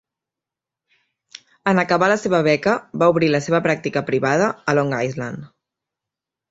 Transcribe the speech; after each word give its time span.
En 1.73 1.83
acabar 1.83 2.09
la 2.13 2.17
seva 2.23 2.41
beca, 2.49 2.73
va 3.03 3.13
obrir 3.15 3.31
la 3.37 3.45
seva 3.49 3.63
pràctica 3.69 4.07
privada 4.13 4.53
a 4.75 4.79
Long 4.81 5.01
Island. 5.11 5.51